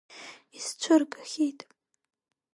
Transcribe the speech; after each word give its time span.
Исцәыргахьеит! 0.57 1.59